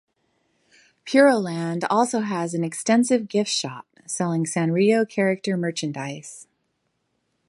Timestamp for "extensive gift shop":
2.63-3.85